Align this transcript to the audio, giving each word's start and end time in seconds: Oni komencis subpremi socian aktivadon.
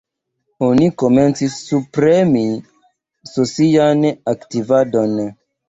Oni 0.67 0.87
komencis 1.01 1.57
subpremi 1.67 2.43
socian 3.35 4.11
aktivadon. 4.37 5.17